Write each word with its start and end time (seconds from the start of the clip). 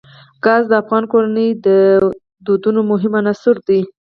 ګاز 0.45 0.63
د 0.69 0.73
افغان 0.81 1.03
کورنیو 1.11 1.59
د 1.65 1.67
دودونو 2.45 2.79
مهم 2.91 3.13
عنصر 3.19 3.55
دی. 3.67 3.81